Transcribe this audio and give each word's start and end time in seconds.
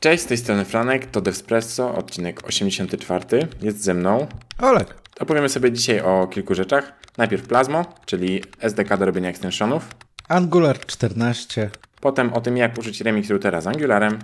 Cześć, 0.00 0.22
z 0.22 0.26
tej 0.26 0.38
strony 0.38 0.64
Franek, 0.64 1.06
to 1.06 1.20
Devspresso, 1.20 1.94
odcinek 1.94 2.46
84. 2.46 3.48
Jest 3.62 3.82
ze 3.82 3.94
mną 3.94 4.26
Olek. 4.58 4.94
Opowiemy 5.20 5.48
sobie 5.48 5.72
dzisiaj 5.72 6.00
o 6.00 6.26
kilku 6.26 6.54
rzeczach. 6.54 6.92
Najpierw 7.16 7.48
Plasmo, 7.48 7.84
czyli 8.06 8.44
SDK 8.60 8.96
do 8.96 9.04
robienia 9.04 9.28
extensionów. 9.28 9.88
Angular 10.28 10.86
14. 10.86 11.70
Potem 12.00 12.32
o 12.32 12.40
tym, 12.40 12.56
jak 12.56 12.78
użyć 12.78 13.00
remix 13.00 13.30
routera 13.30 13.60
z 13.60 13.66
Angularem. 13.66 14.18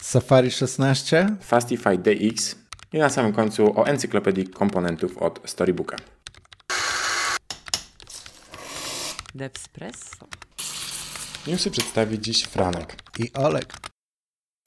Safari 0.00 0.50
16. 0.50 1.36
Fastify 1.40 1.98
DX. 1.98 2.56
I 2.92 2.98
na 2.98 3.10
samym 3.10 3.32
końcu 3.32 3.80
o 3.80 3.86
encyklopedii 3.86 4.48
komponentów 4.48 5.18
od 5.18 5.40
Storybooka. 5.44 5.96
Devspresso. 9.34 10.26
Newsy 11.46 11.70
przedstawi 11.70 12.18
dziś 12.18 12.42
Franek. 12.42 12.96
I 13.18 13.32
Olek. 13.32 13.93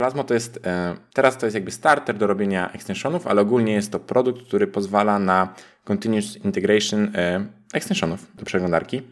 Plasmo 0.00 0.24
to 0.24 0.34
jest, 0.34 0.60
e, 0.66 0.96
teraz 1.14 1.38
to 1.38 1.46
jest 1.46 1.54
jakby 1.54 1.70
starter 1.70 2.16
do 2.16 2.26
robienia 2.26 2.72
extensionów, 2.72 3.26
ale 3.26 3.40
ogólnie 3.40 3.72
jest 3.72 3.92
to 3.92 4.00
produkt, 4.00 4.46
który 4.46 4.66
pozwala 4.66 5.18
na 5.18 5.54
continuous 5.84 6.36
integration 6.36 7.12
e, 7.16 7.46
extensionów 7.74 8.36
do 8.36 8.44
przeglądarki. 8.44 9.02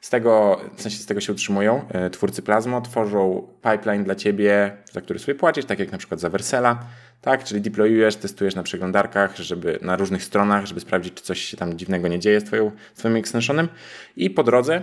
Z 0.00 0.10
tego, 0.10 0.60
w 0.76 0.82
sensie 0.82 0.98
z 0.98 1.06
tego 1.06 1.20
się 1.20 1.32
utrzymują 1.32 1.88
e, 1.88 2.10
twórcy 2.10 2.42
Plasmo, 2.42 2.80
tworzą 2.80 3.48
pipeline 3.62 4.04
dla 4.04 4.14
ciebie, 4.14 4.76
za 4.92 5.00
który 5.00 5.18
sobie 5.18 5.34
płacisz, 5.34 5.64
tak 5.64 5.78
jak 5.78 5.92
na 5.92 5.98
przykład 5.98 6.20
za 6.20 6.30
Versela, 6.30 6.78
tak, 7.20 7.44
czyli 7.44 7.60
deployujesz, 7.60 8.16
testujesz 8.16 8.54
na 8.54 8.62
przeglądarkach, 8.62 9.36
żeby 9.36 9.78
na 9.82 9.96
różnych 9.96 10.24
stronach, 10.24 10.66
żeby 10.66 10.80
sprawdzić, 10.80 11.14
czy 11.14 11.22
coś 11.22 11.40
się 11.40 11.56
tam 11.56 11.78
dziwnego 11.78 12.08
nie 12.08 12.18
dzieje 12.18 12.40
z 12.40 12.44
twoją, 12.44 12.72
twoim 12.94 13.16
extensionem. 13.16 13.68
I 14.16 14.30
po 14.30 14.42
drodze 14.42 14.82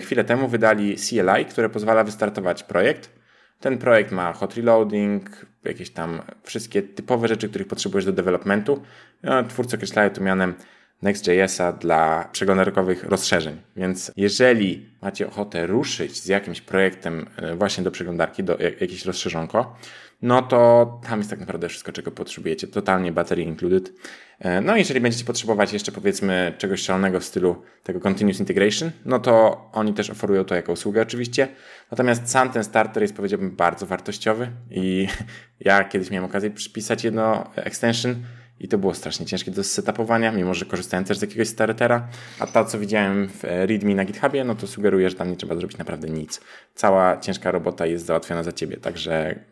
chwilę 0.00 0.24
temu 0.24 0.48
wydali 0.48 0.96
CLI, 0.96 1.44
które 1.50 1.68
pozwala 1.68 2.04
wystartować 2.04 2.62
projekt, 2.62 3.21
ten 3.62 3.78
projekt 3.78 4.12
ma 4.12 4.32
hot 4.32 4.54
reloading, 4.54 5.46
jakieś 5.64 5.90
tam 5.90 6.22
wszystkie 6.42 6.82
typowe 6.82 7.28
rzeczy, 7.28 7.48
których 7.48 7.68
potrzebujesz 7.68 8.04
do 8.04 8.12
developmentu. 8.12 8.82
Twórcy 9.48 9.76
określają 9.76 10.10
to 10.10 10.20
mianem 10.20 10.54
Next.jsa 11.02 11.72
dla 11.72 12.28
przeglądarkowych 12.32 13.04
rozszerzeń. 13.04 13.60
Więc 13.76 14.12
jeżeli 14.16 14.86
macie 15.02 15.28
ochotę 15.28 15.66
ruszyć 15.66 16.22
z 16.22 16.26
jakimś 16.26 16.60
projektem 16.60 17.26
e, 17.36 17.56
właśnie 17.56 17.84
do 17.84 17.90
przeglądarki, 17.90 18.44
do 18.44 18.58
jakieś 18.80 19.04
rozszerzonko, 19.04 19.76
no 20.22 20.42
to 20.42 21.00
tam 21.08 21.18
jest 21.18 21.30
tak 21.30 21.40
naprawdę 21.40 21.68
wszystko, 21.68 21.92
czego 21.92 22.10
potrzebujecie. 22.10 22.66
Totalnie 22.66 23.12
battery 23.12 23.42
included. 23.42 23.92
E, 24.38 24.60
no 24.60 24.76
jeżeli 24.76 25.00
będziecie 25.00 25.24
potrzebować 25.24 25.72
jeszcze 25.72 25.92
powiedzmy 25.92 26.54
czegoś 26.58 26.82
szalonego 26.82 27.20
w 27.20 27.24
stylu 27.24 27.62
tego 27.82 28.00
continuous 28.00 28.40
integration, 28.40 28.90
no 29.04 29.18
to 29.18 29.64
oni 29.72 29.94
też 29.94 30.10
oferują 30.10 30.44
to 30.44 30.54
jako 30.54 30.72
usługę 30.72 31.02
oczywiście. 31.02 31.48
Natomiast 31.90 32.30
sam 32.30 32.50
ten 32.50 32.64
starter 32.64 33.02
jest 33.02 33.16
powiedziałbym 33.16 33.56
bardzo 33.56 33.86
wartościowy 33.86 34.50
i 34.70 35.08
ja 35.60 35.84
kiedyś 35.84 36.10
miałem 36.10 36.30
okazję 36.30 36.50
przypisać 36.50 37.04
jedno 37.04 37.50
extension 37.56 38.16
i 38.60 38.68
to 38.68 38.78
było 38.78 38.94
strasznie 38.94 39.26
ciężkie 39.26 39.50
do 39.50 39.64
setupowania, 39.64 40.32
mimo 40.32 40.54
że 40.54 40.64
korzystałem 40.64 41.04
też 41.04 41.18
z 41.18 41.22
jakiegoś 41.22 41.48
startera, 41.48 42.08
a 42.38 42.46
to 42.46 42.64
co 42.64 42.78
widziałem 42.78 43.28
w 43.28 43.44
readme 43.44 43.94
na 43.94 44.04
GitHubie, 44.04 44.44
no 44.44 44.54
to 44.54 44.66
sugeruje, 44.66 45.10
że 45.10 45.16
tam 45.16 45.30
nie 45.30 45.36
trzeba 45.36 45.56
zrobić 45.56 45.78
naprawdę 45.78 46.08
nic. 46.08 46.40
Cała 46.74 47.16
ciężka 47.16 47.50
robota 47.50 47.86
jest 47.86 48.06
załatwiona 48.06 48.42
za 48.42 48.52
ciebie, 48.52 48.76
także 48.76 49.44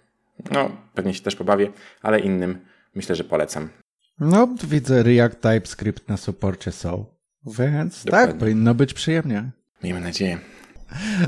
no 0.50 0.70
pewnie 0.94 1.14
się 1.14 1.22
też 1.22 1.36
pobawię, 1.36 1.72
ale 2.02 2.20
innym 2.20 2.58
myślę, 2.94 3.16
że 3.16 3.24
polecam. 3.24 3.68
No, 4.20 4.48
widzę 4.64 5.02
React 5.02 5.40
TypeScript 5.40 6.08
na 6.08 6.16
suporcie 6.16 6.72
są, 6.72 7.04
więc 7.46 7.94
tak, 7.94 8.04
Dokładnie. 8.04 8.32
tak, 8.32 8.38
powinno 8.38 8.74
być 8.74 8.94
przyjemnie. 8.94 9.50
Miejmy 9.82 10.00
nadzieję. 10.00 10.38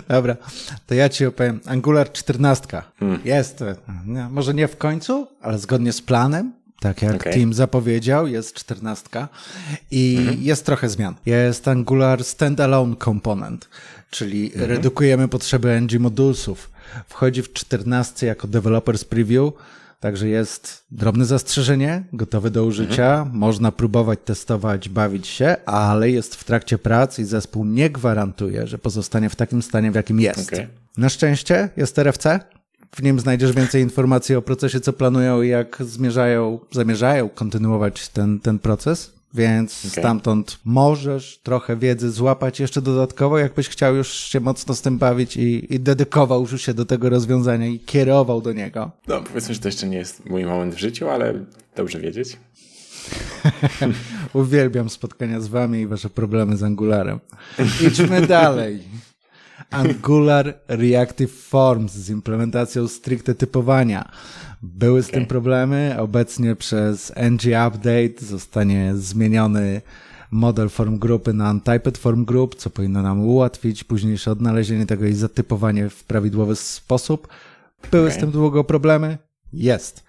Dobra, 0.09 0.37
to 0.87 0.95
ja 0.95 1.09
ci 1.09 1.27
opowiem. 1.27 1.61
Angular 1.67 2.13
14 2.13 2.83
hmm. 2.99 3.21
jest, 3.25 3.65
nie, 4.07 4.29
może 4.29 4.55
nie 4.55 4.69
w 4.69 4.77
końcu, 4.77 5.27
ale 5.41 5.59
zgodnie 5.59 5.93
z 5.93 6.03
planem, 6.03 6.53
tak 6.83 7.03
jak 7.03 7.15
okay. 7.15 7.33
Team 7.33 7.55
zapowiedział, 7.55 8.27
jest 8.27 8.55
14 8.55 9.27
i 9.91 10.17
mhm. 10.19 10.43
jest 10.43 10.67
trochę 10.67 10.89
zmian. 10.89 11.15
Jest 11.27 11.69
Angular 11.69 12.25
Standalone 12.25 12.97
Component, 12.97 13.69
czyli 14.11 14.47
mhm. 14.47 14.71
redukujemy 14.71 15.29
potrzeby 15.29 15.81
ng 15.81 15.99
modulsów. 16.01 16.71
Wchodzi 17.09 17.43
w 17.43 17.53
14 17.53 18.27
jako 18.27 18.49
Developers 18.49 19.05
Preview, 19.05 19.53
Także 20.03 20.29
jest 20.29 20.85
drobne 20.91 21.25
zastrzeżenie, 21.25 22.05
gotowe 22.13 22.51
do 22.51 22.65
użycia. 22.65 23.19
Mhm. 23.19 23.37
Można 23.39 23.73
próbować 23.73 24.19
testować, 24.25 24.89
bawić 24.89 25.27
się, 25.27 25.57
ale 25.67 26.11
jest 26.11 26.35
w 26.35 26.45
trakcie 26.45 26.79
prac 26.79 27.19
i 27.19 27.25
zespół 27.25 27.65
nie 27.65 27.91
gwarantuje, 27.91 28.67
że 28.67 28.79
pozostanie 28.79 29.31
w 29.31 29.37
takim 29.37 29.63
stanie, 29.63 29.91
w 29.91 29.95
jakim 29.95 30.21
jest. 30.21 30.53
Okay. 30.53 30.69
Na 30.97 31.09
szczęście 31.09 31.69
jest 31.77 31.99
RFC. 31.99 32.41
W 32.95 33.03
nim 33.03 33.21
znajdziesz 33.21 33.53
więcej 33.53 33.83
informacji 33.83 34.35
o 34.35 34.43
procesie, 34.43 34.81
co 34.81 34.93
planują 34.93 35.43
i 35.43 35.49
jak 35.49 35.77
zmierzają, 35.81 36.59
zamierzają 36.71 37.29
kontynuować 37.29 38.09
ten, 38.09 38.41
ten 38.41 38.59
proces 38.59 39.23
więc 39.35 39.79
okay. 39.79 39.91
stamtąd 39.91 40.59
możesz 40.65 41.41
trochę 41.43 41.77
wiedzy 41.77 42.11
złapać 42.11 42.61
jeszcze 42.61 42.83
dodatkowo, 42.83 43.39
jakbyś 43.39 43.69
chciał 43.69 43.97
już 43.97 44.09
się 44.09 44.41
mocno 44.41 44.75
z 44.75 44.83
tym 44.83 44.99
bawić 44.99 45.37
i, 45.37 45.75
i 45.75 45.81
dedykował 45.81 46.41
już 46.41 46.63
się 46.63 46.75
do 46.75 46.85
tego 46.85 47.11
rozwiązania 47.11 47.67
i 47.67 47.79
kierował 47.79 48.41
do 48.41 48.53
niego. 48.53 48.91
No, 49.09 49.23
powiedzmy, 49.23 49.55
że 49.55 49.61
to 49.61 49.69
jeszcze 49.69 49.89
nie 49.89 49.97
jest 49.97 50.27
mój 50.31 50.45
moment 50.45 50.75
w 50.75 50.79
życiu, 50.79 51.09
ale 51.09 51.45
dobrze 51.77 52.01
wiedzieć. 52.01 52.37
Uwielbiam 54.33 54.91
spotkania 54.91 55.41
z 55.41 55.49
wami 55.49 55.81
i 55.81 55.87
wasze 55.87 56.11
problemy 56.11 56.57
z 56.57 56.63
Angularem. 56.63 57.21
Idźmy 57.87 58.27
dalej. 58.27 58.83
Angular 59.73 60.55
Reactive 60.69 61.33
Forms 61.33 61.93
z 61.93 62.11
implementacją 62.11 62.89
stricte 62.89 63.35
typowania. 63.35 64.11
Były 64.63 65.03
z 65.03 65.09
okay. 65.09 65.21
tym 65.21 65.29
problemy. 65.29 65.97
Obecnie 65.99 66.57
przez 66.57 67.13
ng 67.17 67.43
Update 67.69 68.27
zostanie 68.27 68.93
zmieniony 68.95 69.83
model 70.31 70.69
form 70.69 70.99
grupy 70.99 71.33
na 71.33 71.51
untyped 71.51 71.99
form 71.99 72.25
group, 72.25 72.55
co 72.55 72.71
powinno 72.71 73.03
nam 73.03 73.21
ułatwić 73.21 73.85
późniejsze 73.85 74.31
odnalezienie 74.31 74.87
tego 74.87 75.07
i 75.07 75.15
zatypowanie 75.15 75.89
w 75.89 76.05
prawidłowy 76.05 76.57
sposób. 76.57 77.29
Były 77.91 78.07
okay. 78.07 78.17
z 78.17 78.21
tym 78.21 78.31
długo 78.31 78.65
problemy? 78.65 79.19
Jest. 79.53 80.05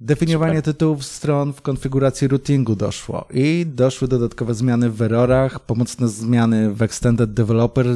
Definiowanie 0.00 0.58
Super. 0.58 0.74
tytułów 0.74 1.04
stron 1.04 1.52
w 1.52 1.62
konfiguracji 1.62 2.28
routingu 2.28 2.76
doszło 2.76 3.28
i 3.30 3.66
doszły 3.66 4.08
dodatkowe 4.08 4.54
zmiany 4.54 4.90
w 4.90 5.02
errorach, 5.02 5.60
pomocne 5.60 6.08
zmiany 6.08 6.74
w 6.74 6.82
Extended 6.82 7.34
Developer 7.34 7.86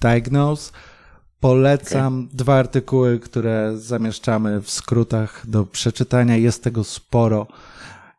Diagnose, 0.00 0.72
Polecam 1.40 2.24
okay. 2.24 2.36
dwa 2.36 2.54
artykuły, 2.54 3.20
które 3.20 3.72
zamieszczamy 3.76 4.60
w 4.60 4.70
skrótach 4.70 5.42
do 5.48 5.64
przeczytania. 5.64 6.36
Jest 6.36 6.64
tego 6.64 6.84
sporo 6.84 7.46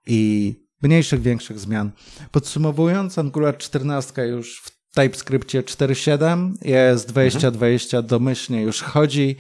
i 0.05 0.53
mniejszych, 0.81 1.21
większych 1.21 1.59
zmian. 1.59 1.91
Podsumowując, 2.31 3.17
Angular 3.17 3.57
14 3.57 4.27
już 4.27 4.61
w 4.61 4.93
TypeScriptie 4.95 5.63
4.7, 5.63 6.53
jest 6.61 7.07
2020 7.07 7.97
mhm. 7.97 8.09
domyślnie 8.09 8.61
już 8.61 8.81
chodzi, 8.81 9.35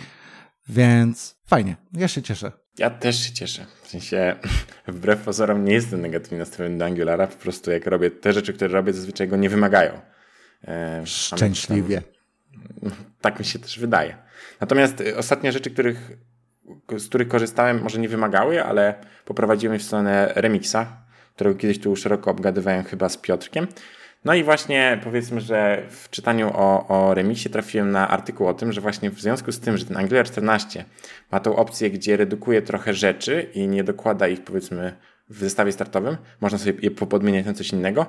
więc 0.69 1.35
fajnie. 1.45 1.75
Ja 1.93 2.07
się 2.07 2.21
cieszę. 2.21 2.51
Ja 2.77 2.89
też 2.89 3.19
się 3.19 3.33
cieszę. 3.33 3.65
W 3.83 3.87
sensie, 3.89 4.35
wbrew 4.87 5.21
pozorom 5.21 5.65
nie 5.65 5.73
jestem 5.73 6.01
negatywnie 6.01 6.37
nastawiony 6.37 6.77
do 6.77 6.85
Angulara, 6.85 7.27
po 7.27 7.37
prostu 7.37 7.71
jak 7.71 7.87
robię 7.87 8.11
te 8.11 8.33
rzeczy, 8.33 8.53
które 8.53 8.67
robię, 8.67 8.93
zazwyczaj 8.93 9.27
go 9.27 9.37
nie 9.37 9.49
wymagają. 9.49 10.01
E, 10.63 11.01
Szczęśliwie. 11.05 12.01
Tak 13.21 13.39
mi 13.39 13.45
się 13.45 13.59
też 13.59 13.79
wydaje. 13.79 14.17
Natomiast 14.61 15.01
y, 15.01 15.17
ostatnie 15.17 15.51
rzeczy, 15.51 15.71
których, 15.71 16.11
z 16.97 17.07
których 17.07 17.27
korzystałem, 17.27 17.81
może 17.81 17.99
nie 17.99 18.09
wymagały, 18.09 18.63
ale 18.63 18.93
poprowadziłem 19.25 19.79
w 19.79 19.83
stronę 19.83 20.31
Remixa, 20.35 20.85
którego 21.35 21.59
kiedyś 21.59 21.79
tu 21.79 21.95
szeroko 21.95 22.31
obgadywałem 22.31 22.83
chyba 22.83 23.09
z 23.09 23.17
Piotrkiem. 23.17 23.67
No 24.25 24.33
i 24.33 24.43
właśnie 24.43 24.99
powiedzmy, 25.03 25.41
że 25.41 25.83
w 25.89 26.09
czytaniu 26.09 26.51
o, 26.53 26.87
o 26.87 27.13
Remixie 27.13 27.51
trafiłem 27.51 27.91
na 27.91 28.07
artykuł 28.07 28.47
o 28.47 28.53
tym, 28.53 28.71
że 28.71 28.81
właśnie 28.81 29.11
w 29.11 29.19
związku 29.19 29.51
z 29.51 29.59
tym, 29.59 29.77
że 29.77 29.85
ten 29.85 29.97
Angular 29.97 30.25
14 30.25 30.85
ma 31.31 31.39
tą 31.39 31.55
opcję, 31.55 31.91
gdzie 31.91 32.17
redukuje 32.17 32.61
trochę 32.61 32.93
rzeczy 32.93 33.49
i 33.53 33.67
nie 33.67 33.83
dokłada 33.83 34.27
ich 34.27 34.43
powiedzmy 34.43 34.95
w 35.29 35.39
zestawie 35.39 35.71
startowym, 35.71 36.17
można 36.41 36.57
sobie 36.57 36.73
je 36.81 36.91
podmieniać 36.91 37.45
na 37.45 37.53
coś 37.53 37.71
innego, 37.71 38.05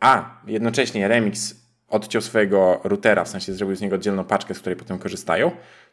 a 0.00 0.40
jednocześnie 0.46 1.08
Remix 1.08 1.59
odciął 1.90 2.22
swojego 2.22 2.80
routera, 2.84 3.24
w 3.24 3.28
sensie 3.28 3.52
zrobił 3.52 3.76
z 3.76 3.80
niego 3.80 3.96
oddzielną 3.96 4.24
paczkę, 4.24 4.54
z 4.54 4.60
której 4.60 4.76
potem 4.76 4.98
korzystają, 4.98 5.50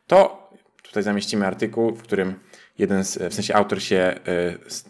to 0.08 0.50
tutaj 0.84 1.04
zamieścimy 1.04 1.48
artykuł, 1.48 1.96
w 1.96 2.04
którym 2.04 2.40
jeden 2.78 3.04
z, 3.04 3.18
w 3.18 3.34
sensie 3.34 3.56
autor 3.56 3.82
się 3.82 4.20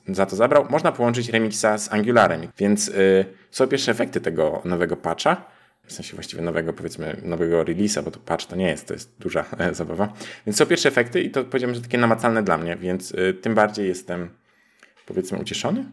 y, 0.07 0.13
za 0.13 0.25
to 0.25 0.35
zabrał. 0.35 0.65
Można 0.69 0.91
połączyć 0.91 1.29
Remixa 1.29 1.77
z 1.77 1.93
Angularem, 1.93 2.47
więc 2.57 2.87
y, 2.87 3.25
są 3.51 3.67
pierwsze 3.67 3.91
efekty 3.91 4.21
tego 4.21 4.61
nowego 4.65 4.97
patcha, 4.97 5.45
w 5.87 5.93
sensie 5.93 6.15
właściwie 6.15 6.41
nowego, 6.41 6.73
powiedzmy, 6.73 7.21
nowego 7.23 7.63
release'a, 7.63 8.03
bo 8.03 8.11
to 8.11 8.19
patch 8.19 8.45
to 8.45 8.55
nie 8.55 8.67
jest, 8.67 8.87
to 8.87 8.93
jest 8.93 9.17
duża 9.19 9.45
e, 9.57 9.73
zabawa. 9.73 10.13
Więc 10.45 10.57
są 10.57 10.65
pierwsze 10.65 10.89
efekty 10.89 11.21
i 11.21 11.31
to 11.31 11.43
powiedziałbym, 11.43 11.75
że 11.75 11.81
takie 11.81 11.97
namacalne 11.97 12.43
dla 12.43 12.57
mnie, 12.57 12.75
więc 12.75 13.11
y, 13.11 13.33
tym 13.41 13.55
bardziej 13.55 13.87
jestem, 13.87 14.29
powiedzmy, 15.05 15.37
ucieszony. 15.37 15.85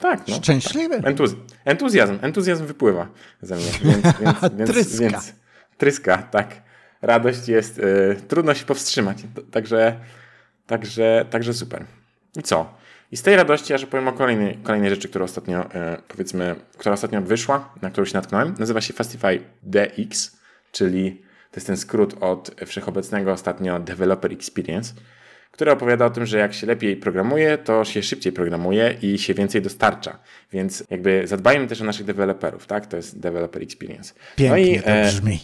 Tak, 0.00 0.28
no. 0.28 0.36
Szczęśliwy. 0.36 0.96
Tak. 0.96 1.06
Entuz 1.06 1.34
entuzjazm, 1.64 2.18
entuzjazm 2.22 2.66
wypływa 2.66 3.08
ze 3.42 3.56
mnie, 3.56 3.70
więc, 3.82 4.02
więc, 4.20 4.38
więc, 4.58 4.70
tryska. 4.70 5.00
więc 5.00 5.34
tryska, 5.78 6.18
tak. 6.18 6.62
Radość 7.02 7.48
jest, 7.48 7.78
y, 7.78 8.16
trudno 8.28 8.54
się 8.54 8.64
powstrzymać, 8.64 9.18
także 9.50 9.96
Także, 10.70 11.26
także 11.30 11.54
super. 11.54 11.84
I 12.36 12.42
co? 12.42 12.74
I 13.12 13.16
z 13.16 13.22
tej 13.22 13.36
radości 13.36 13.78
że 13.78 13.86
powiem 13.86 14.08
o 14.08 14.12
kolejnej, 14.12 14.56
kolejnej 14.56 14.90
rzeczy, 14.90 15.08
która 15.08 15.24
ostatnio, 15.24 15.74
e, 15.74 16.02
powiedzmy, 16.08 16.56
która 16.78 16.92
ostatnio 16.92 17.22
wyszła, 17.22 17.74
na 17.82 17.90
którą 17.90 18.04
się 18.04 18.14
natknąłem. 18.14 18.54
Nazywa 18.58 18.80
się 18.80 18.92
Fastify 18.92 19.40
DX, 19.62 20.36
czyli 20.72 21.12
to 21.50 21.56
jest 21.56 21.66
ten 21.66 21.76
skrót 21.76 22.14
od 22.20 22.50
wszechobecnego 22.66 23.32
ostatnio 23.32 23.80
Developer 23.80 24.32
Experience, 24.32 24.94
który 25.50 25.70
opowiada 25.70 26.06
o 26.06 26.10
tym, 26.10 26.26
że 26.26 26.38
jak 26.38 26.54
się 26.54 26.66
lepiej 26.66 26.96
programuje, 26.96 27.58
to 27.58 27.84
się 27.84 28.02
szybciej 28.02 28.32
programuje 28.32 28.96
i 29.02 29.18
się 29.18 29.34
więcej 29.34 29.62
dostarcza. 29.62 30.18
Więc 30.52 30.84
jakby 30.90 31.26
zadbajmy 31.26 31.66
też 31.66 31.80
o 31.80 31.84
naszych 31.84 32.06
deweloperów, 32.06 32.66
tak? 32.66 32.86
To 32.86 32.96
jest 32.96 33.20
Developer 33.20 33.62
Experience. 33.62 34.14
Pięknie 34.36 34.50
no 34.50 34.56
i, 34.56 34.80
to 34.80 34.90
e, 34.90 35.06
brzmi. 35.06 35.40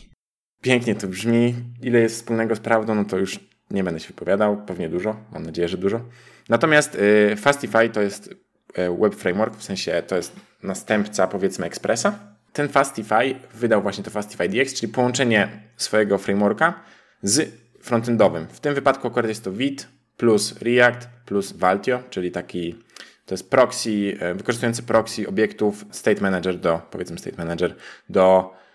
pięknie 0.62 0.94
to 0.94 1.08
brzmi. 1.08 1.54
Ile 1.82 2.00
jest 2.00 2.16
wspólnego 2.16 2.56
z 2.56 2.60
prawdą, 2.60 2.94
no 2.94 3.04
to 3.04 3.18
już 3.18 3.40
nie 3.70 3.84
będę 3.84 4.00
się 4.00 4.08
wypowiadał. 4.08 4.64
Pewnie 4.66 4.88
dużo. 4.88 5.16
Mam 5.32 5.42
nadzieję, 5.42 5.68
że 5.68 5.78
dużo. 5.78 6.00
Natomiast 6.48 6.94
y, 6.94 7.36
Fastify 7.36 7.88
to 7.88 8.02
jest 8.02 8.26
y, 8.28 8.96
web 9.00 9.14
framework, 9.14 9.56
w 9.56 9.64
sensie 9.64 10.02
to 10.06 10.16
jest 10.16 10.32
następca 10.62 11.26
powiedzmy 11.26 11.66
Expressa. 11.66 12.18
Ten 12.52 12.68
Fastify 12.68 13.34
wydał 13.54 13.82
właśnie 13.82 14.04
to 14.04 14.10
Fastify 14.10 14.48
DX, 14.48 14.74
czyli 14.74 14.92
połączenie 14.92 15.48
swojego 15.76 16.18
frameworka 16.18 16.80
z 17.22 17.50
frontendowym. 17.80 18.46
W 18.46 18.60
tym 18.60 18.74
wypadku 18.74 19.08
akurat 19.08 19.28
jest 19.28 19.44
to 19.44 19.52
Vite 19.52 19.84
plus 20.16 20.54
React 20.62 21.08
plus 21.26 21.52
Valtio, 21.52 22.02
czyli 22.10 22.30
taki 22.30 22.74
to 23.26 23.34
jest 23.34 23.50
proxy, 23.50 23.90
y, 23.90 24.34
wykorzystujący 24.34 24.82
proxy 24.82 25.28
obiektów 25.28 25.84
State 25.90 26.20
Manager 26.20 26.58
do, 26.58 26.80
powiedzmy 26.90 27.18
State 27.18 27.36
Manager, 27.36 27.74
do 28.08 28.50
E, 28.50 28.65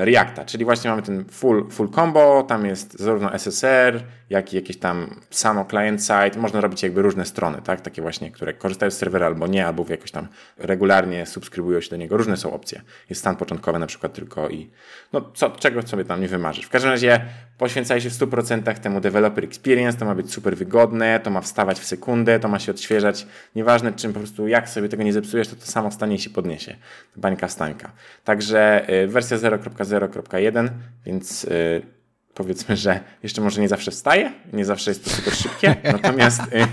Reacta, 0.00 0.44
czyli 0.44 0.64
właśnie 0.64 0.90
mamy 0.90 1.02
ten 1.02 1.24
full, 1.24 1.70
full 1.70 1.90
combo, 1.90 2.42
tam 2.42 2.66
jest 2.66 2.98
zarówno 2.98 3.38
SSR, 3.38 4.02
jak 4.30 4.52
i 4.52 4.56
jakieś 4.56 4.76
tam 4.78 5.20
samo 5.30 5.64
client 5.64 6.02
side, 6.02 6.40
można 6.40 6.60
robić 6.60 6.82
jakby 6.82 7.02
różne 7.02 7.24
strony, 7.24 7.62
tak, 7.64 7.80
takie 7.80 8.02
właśnie, 8.02 8.30
które 8.30 8.54
korzystają 8.54 8.90
z 8.90 8.96
serwera 8.96 9.26
albo 9.26 9.46
nie, 9.46 9.66
albo 9.66 9.84
jakoś 9.88 10.10
tam 10.10 10.28
regularnie 10.58 11.26
subskrybują 11.26 11.80
się 11.80 11.90
do 11.90 11.96
niego, 11.96 12.16
różne 12.16 12.36
są 12.36 12.52
opcje. 12.52 12.82
Jest 13.10 13.20
stan 13.20 13.36
początkowy 13.36 13.78
na 13.78 13.86
przykład 13.86 14.14
tylko 14.14 14.48
i 14.48 14.70
no 15.12 15.30
co, 15.34 15.50
czego 15.50 15.82
sobie 15.82 16.04
tam 16.04 16.20
nie 16.20 16.28
wymarzysz. 16.28 16.64
W 16.64 16.70
każdym 16.70 16.90
razie 16.90 17.20
poświęcaj 17.58 18.00
się 18.00 18.10
w 18.10 18.12
100% 18.12 18.74
temu 18.78 19.00
developer 19.00 19.44
experience, 19.44 19.98
to 19.98 20.04
ma 20.04 20.14
być 20.14 20.32
super 20.32 20.56
wygodne, 20.56 21.20
to 21.20 21.30
ma 21.30 21.40
wstawać 21.40 21.80
w 21.80 21.84
sekundę, 21.84 22.40
to 22.40 22.48
ma 22.48 22.58
się 22.58 22.72
odświeżać, 22.72 23.26
nieważne 23.54 23.92
czym 23.92 24.12
po 24.12 24.18
prostu 24.18 24.48
jak 24.48 24.68
sobie 24.68 24.88
tego 24.88 25.02
nie 25.02 25.12
zepsujesz, 25.12 25.48
to 25.48 25.56
to 25.56 25.66
samo 25.66 25.90
wstanie 25.90 26.14
i 26.14 26.18
się 26.18 26.30
podniesie. 26.30 26.76
Bańka 27.16 27.48
stańka. 27.48 27.92
Także 28.24 28.90
y, 28.90 29.08
wersja 29.08 29.38
0.0.1, 29.50 30.68
więc 31.06 31.44
y, 31.44 31.82
powiedzmy, 32.34 32.76
że 32.76 33.00
jeszcze 33.22 33.40
może 33.40 33.60
nie 33.60 33.68
zawsze 33.68 33.90
wstaje, 33.90 34.32
nie 34.52 34.64
zawsze 34.64 34.90
jest 34.90 35.04
to 35.04 35.10
super 35.10 35.34
szybkie, 35.34 35.76
natomiast 35.92 36.42
y, 36.42 36.66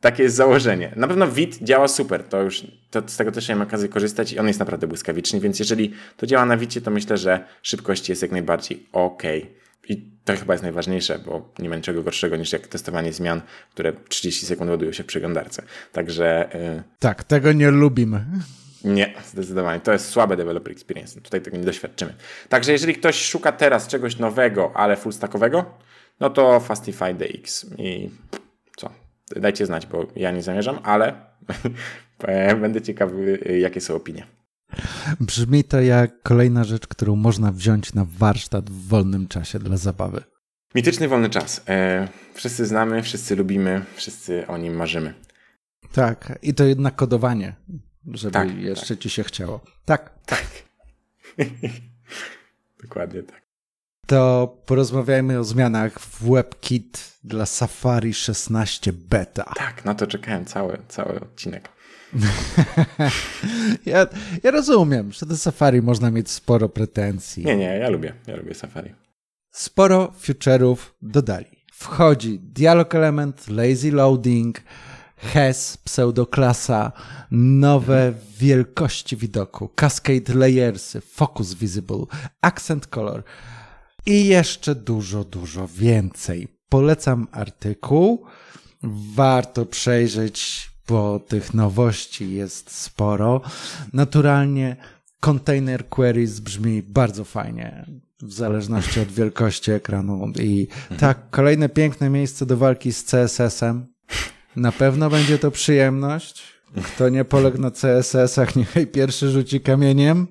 takie 0.00 0.22
jest 0.22 0.36
założenie. 0.36 0.92
Na 0.96 1.08
pewno 1.08 1.28
WIT 1.28 1.58
działa 1.62 1.88
super, 1.88 2.24
to 2.24 2.42
już 2.42 2.66
to, 2.90 3.02
z 3.06 3.16
tego 3.16 3.32
też 3.32 3.48
miałem 3.48 3.62
okazję 3.62 3.88
korzystać 3.88 4.32
i 4.32 4.38
on 4.38 4.46
jest 4.46 4.58
naprawdę 4.58 4.86
błyskawiczny, 4.86 5.40
więc 5.40 5.58
jeżeli 5.58 5.92
to 6.16 6.26
działa 6.26 6.46
na 6.46 6.56
WITie, 6.56 6.80
to 6.80 6.90
myślę, 6.90 7.16
że 7.16 7.44
szybkość 7.62 8.08
jest 8.08 8.22
jak 8.22 8.32
najbardziej 8.32 8.86
ok. 8.92 9.22
I 9.88 10.16
to 10.24 10.36
chyba 10.36 10.54
jest 10.54 10.62
najważniejsze, 10.62 11.18
bo 11.18 11.52
nie 11.58 11.68
ma 11.68 11.76
niczego 11.76 12.02
gorszego 12.02 12.36
niż 12.36 12.52
jak 12.52 12.66
testowanie 12.66 13.12
zmian, 13.12 13.42
które 13.70 13.92
30 14.08 14.46
sekund 14.46 14.70
ładują 14.70 14.92
się 14.92 15.02
w 15.02 15.06
przeglądarce. 15.06 15.62
Także. 15.92 16.48
Yy... 16.54 16.82
Tak, 16.98 17.24
tego 17.24 17.52
nie 17.52 17.70
lubimy. 17.70 18.24
Nie, 18.86 19.14
zdecydowanie. 19.26 19.80
To 19.80 19.92
jest 19.92 20.08
słabe 20.08 20.36
developer 20.36 20.72
experience. 20.72 21.20
Tutaj 21.20 21.40
tego 21.40 21.56
nie 21.56 21.64
doświadczymy. 21.64 22.14
Także 22.48 22.72
jeżeli 22.72 22.94
ktoś 22.94 23.24
szuka 23.24 23.52
teraz 23.52 23.86
czegoś 23.86 24.18
nowego, 24.18 24.72
ale 24.74 24.96
full 24.96 25.12
stackowego, 25.12 25.64
no 26.20 26.30
to 26.30 26.60
Fastify 26.60 27.14
DX. 27.14 27.66
I 27.78 28.10
co? 28.76 28.90
Dajcie 29.36 29.66
znać, 29.66 29.86
bo 29.86 30.06
ja 30.16 30.30
nie 30.30 30.42
zamierzam, 30.42 30.78
ale 30.82 31.14
będę 32.60 32.82
ciekawy, 32.82 33.38
jakie 33.60 33.80
są 33.80 33.94
opinie. 33.94 34.26
Brzmi 35.20 35.64
to 35.64 35.80
jak 35.80 36.22
kolejna 36.22 36.64
rzecz, 36.64 36.86
którą 36.86 37.16
można 37.16 37.52
wziąć 37.52 37.94
na 37.94 38.06
warsztat 38.18 38.70
w 38.70 38.88
wolnym 38.88 39.28
czasie 39.28 39.58
dla 39.58 39.76
zabawy. 39.76 40.22
Mityczny 40.74 41.08
wolny 41.08 41.30
czas. 41.30 41.62
E, 41.68 42.08
wszyscy 42.34 42.66
znamy, 42.66 43.02
wszyscy 43.02 43.36
lubimy, 43.36 43.84
wszyscy 43.94 44.46
o 44.46 44.58
nim 44.58 44.74
marzymy. 44.74 45.14
Tak, 45.92 46.38
i 46.42 46.54
to 46.54 46.64
jednak 46.64 46.96
kodowanie, 46.96 47.54
żeby 48.12 48.32
tak, 48.32 48.58
jeszcze 48.58 48.94
tak. 48.96 48.98
ci 48.98 49.10
się 49.10 49.24
chciało. 49.24 49.60
Tak. 49.84 50.10
Tak. 50.26 50.46
Dokładnie 52.82 53.22
tak. 53.22 53.46
To 54.06 54.56
porozmawiajmy 54.66 55.38
o 55.38 55.44
zmianach 55.44 56.00
w 56.00 56.30
WebKit 56.30 57.18
dla 57.24 57.46
Safari 57.46 58.14
16 58.14 58.92
Beta. 58.92 59.52
Tak, 59.56 59.84
na 59.84 59.94
to 59.94 60.06
czekałem 60.06 60.44
cały, 60.44 60.78
cały 60.88 61.20
odcinek. 61.20 61.68
ja, 63.86 64.06
ja 64.42 64.50
rozumiem, 64.50 65.12
że 65.12 65.26
do 65.26 65.36
Safari 65.36 65.82
można 65.82 66.10
mieć 66.10 66.30
sporo 66.30 66.68
pretensji. 66.68 67.44
Nie, 67.44 67.56
nie, 67.56 67.78
ja 67.78 67.88
lubię, 67.88 68.12
ja 68.26 68.36
lubię 68.36 68.54
Safari. 68.54 68.94
Sporo 69.50 70.12
feature'ów 70.22 70.76
dodali. 71.02 71.46
Wchodzi 71.72 72.38
dialog 72.38 72.94
element, 72.94 73.48
lazy 73.48 73.92
loading, 73.92 74.60
has, 75.16 75.76
pseudoklasa, 75.76 76.92
nowe 77.30 78.14
wielkości 78.38 79.16
widoku, 79.16 79.68
cascade 79.68 80.34
layersy, 80.34 81.00
focus 81.00 81.54
visible, 81.54 82.04
accent 82.40 82.86
color 82.86 83.22
i 84.06 84.26
jeszcze 84.26 84.74
dużo, 84.74 85.24
dużo 85.24 85.68
więcej. 85.68 86.48
Polecam 86.68 87.26
artykuł. 87.32 88.24
Warto 89.14 89.66
przejrzeć 89.66 90.70
bo 90.88 91.20
tych 91.20 91.54
nowości 91.54 92.34
jest 92.34 92.70
sporo. 92.70 93.40
Naturalnie 93.92 94.76
container 95.20 95.88
queries 95.88 96.40
brzmi 96.40 96.82
bardzo 96.82 97.24
fajnie, 97.24 97.86
w 98.22 98.32
zależności 98.32 99.00
od 99.00 99.08
wielkości 99.08 99.70
ekranu. 99.70 100.32
I 100.40 100.68
tak, 100.98 101.30
kolejne 101.30 101.68
piękne 101.68 102.10
miejsce 102.10 102.46
do 102.46 102.56
walki 102.56 102.92
z 102.92 103.04
CSS-em. 103.04 103.86
Na 104.56 104.72
pewno 104.72 105.10
będzie 105.10 105.38
to 105.38 105.50
przyjemność. 105.50 106.42
Kto 106.84 107.08
nie 107.08 107.24
poległ 107.24 107.58
na 107.58 107.70
CSS-ach, 107.70 108.56
niechaj 108.56 108.86
pierwszy 108.86 109.30
rzuci 109.30 109.60
kamieniem. 109.60 110.26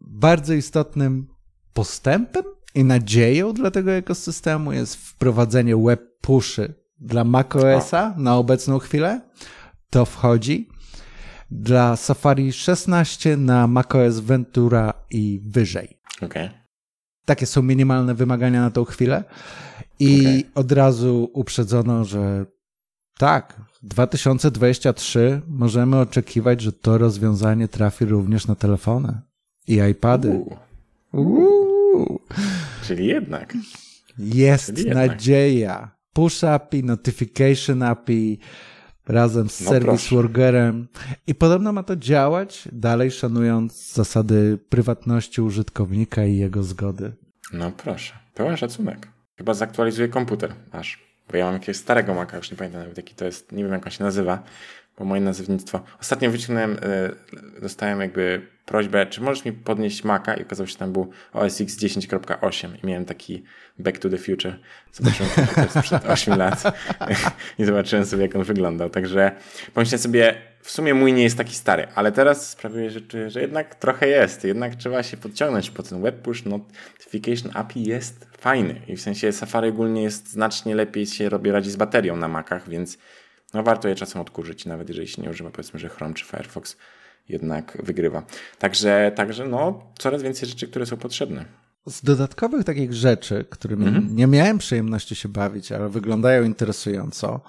Bardzo 0.00 0.54
istotnym 0.54 1.26
postępem 1.72 2.44
i 2.74 2.84
nadzieją 2.84 3.52
dla 3.52 3.70
tego 3.70 3.92
ekosystemu 3.92 4.72
jest 4.72 4.96
wprowadzenie 4.96 5.76
web 5.76 6.20
pushy 6.20 6.74
dla 7.00 7.24
macOSa 7.24 8.14
na 8.16 8.36
obecną 8.36 8.78
chwilę 8.78 9.20
to 9.90 10.04
wchodzi. 10.04 10.68
Dla 11.50 11.96
Safari 11.96 12.52
16 12.52 13.36
na 13.36 13.66
macOS 13.66 14.18
Ventura 14.18 14.92
i 15.10 15.40
wyżej. 15.44 15.98
Okay. 16.22 16.50
Takie 17.28 17.46
są 17.46 17.62
minimalne 17.62 18.14
wymagania 18.14 18.60
na 18.60 18.70
tą 18.70 18.84
chwilę. 18.84 19.24
I 19.98 20.20
okay. 20.20 20.44
od 20.54 20.72
razu 20.72 21.30
uprzedzono, 21.32 22.04
że 22.04 22.46
tak, 23.18 23.60
2023 23.82 25.40
możemy 25.48 25.98
oczekiwać, 25.98 26.60
że 26.60 26.72
to 26.72 26.98
rozwiązanie 26.98 27.68
trafi 27.68 28.04
również 28.04 28.46
na 28.46 28.54
telefony 28.54 29.20
i 29.66 29.74
iPady. 29.90 30.44
Uuu. 31.12 32.20
Czyli 32.86 33.06
jednak. 33.06 33.56
Jest 34.18 34.74
Czyli 34.74 34.90
nadzieja. 34.90 35.70
Jednak 35.70 35.90
push 36.12 36.44
API, 36.44 36.84
notification 36.84 37.82
API 37.82 38.38
razem 39.08 39.48
z 39.48 39.60
no 39.60 39.70
service 39.70 40.14
workerem 40.14 40.88
i 41.26 41.34
podobno 41.34 41.72
ma 41.72 41.82
to 41.82 41.96
działać, 41.96 42.68
dalej 42.72 43.10
szanując 43.10 43.92
zasady 43.92 44.58
prywatności 44.68 45.40
użytkownika 45.40 46.24
i 46.24 46.36
jego 46.36 46.62
zgody. 46.62 47.12
No 47.52 47.72
proszę, 47.72 48.14
pełen 48.34 48.56
szacunek. 48.56 49.08
Chyba 49.36 49.54
zaktualizuję 49.54 50.08
komputer 50.08 50.54
aż, 50.72 51.02
bo 51.30 51.36
ja 51.36 51.44
mam 51.44 51.54
jakiegoś 51.54 51.76
starego 51.76 52.14
Maca, 52.14 52.36
już 52.36 52.50
nie 52.50 52.56
pamiętam 52.56 52.80
nawet 52.80 52.96
jaki 52.96 53.14
to 53.14 53.24
jest, 53.24 53.52
nie 53.52 53.62
wiem 53.64 53.72
jak 53.72 53.86
on 53.86 53.92
się 53.92 54.04
nazywa, 54.04 54.42
bo 54.98 55.04
moje 55.04 55.20
nazewnictwo. 55.20 55.80
Ostatnio 56.00 56.30
wyciągnąłem, 56.30 56.72
y, 56.72 57.60
dostałem 57.60 58.00
jakby 58.00 58.57
prośbę, 58.68 59.06
czy 59.06 59.20
możesz 59.20 59.44
mi 59.44 59.52
podnieść 59.52 60.04
Maca 60.04 60.34
i 60.34 60.42
okazało 60.42 60.66
się, 60.66 60.72
że 60.72 60.78
tam 60.78 60.92
był 60.92 61.10
OS 61.32 61.60
X 61.60 61.78
10.8 61.78 62.68
i 62.82 62.86
miałem 62.86 63.04
taki 63.04 63.42
back 63.78 63.98
to 63.98 64.08
the 64.08 64.18
future. 64.18 64.56
Zobaczyłem 64.92 65.32
komputer 65.34 65.70
sprzed 65.70 66.06
8 66.06 66.38
lat 66.38 66.62
i 67.58 67.64
zobaczyłem 67.64 68.06
sobie, 68.06 68.22
jak 68.22 68.36
on 68.36 68.42
wyglądał. 68.42 68.90
Także 68.90 69.32
pomyślałem 69.74 70.02
sobie, 70.02 70.34
w 70.62 70.70
sumie 70.70 70.94
mój 70.94 71.12
nie 71.12 71.22
jest 71.22 71.36
taki 71.36 71.54
stary, 71.54 71.86
ale 71.94 72.12
teraz 72.12 72.50
sprawiuje 72.50 72.90
rzeczy, 72.90 73.30
że 73.30 73.40
jednak 73.40 73.74
trochę 73.74 74.08
jest. 74.08 74.44
Jednak 74.44 74.74
trzeba 74.74 75.02
się 75.02 75.16
podciągnąć 75.16 75.70
po 75.70 75.82
ten 75.82 76.02
web 76.02 76.22
push 76.22 76.44
notification 76.44 77.52
API 77.54 77.82
jest 77.82 78.26
fajny 78.38 78.80
i 78.88 78.96
w 78.96 79.00
sensie 79.00 79.32
Safari 79.32 79.68
ogólnie 79.68 80.02
jest 80.02 80.32
znacznie 80.32 80.74
lepiej 80.74 81.06
się 81.06 81.28
robi 81.28 81.50
radzi 81.50 81.70
z 81.70 81.76
baterią 81.76 82.16
na 82.16 82.28
Macach, 82.28 82.68
więc 82.68 82.98
no 83.54 83.62
warto 83.62 83.88
je 83.88 83.94
czasem 83.94 84.20
odkurzyć, 84.20 84.66
nawet 84.66 84.88
jeżeli 84.88 85.08
się 85.08 85.22
nie 85.22 85.30
używa, 85.30 85.50
powiedzmy, 85.50 85.80
że 85.80 85.88
Chrome 85.88 86.14
czy 86.14 86.24
Firefox 86.24 86.76
jednak 87.28 87.78
wygrywa. 87.82 88.22
Także, 88.58 89.12
także 89.16 89.48
no, 89.48 89.92
coraz 89.98 90.22
więcej 90.22 90.48
rzeczy, 90.48 90.68
które 90.68 90.86
są 90.86 90.96
potrzebne. 90.96 91.44
z 91.86 92.02
dodatkowych 92.02 92.64
takich 92.64 92.94
rzeczy, 92.94 93.44
którymi 93.50 93.86
mhm. 93.86 94.16
nie 94.16 94.26
miałem 94.26 94.58
przyjemności 94.58 95.14
się 95.16 95.28
bawić, 95.28 95.72
ale 95.72 95.88
wyglądają 95.88 96.44
interesująco, 96.44 97.40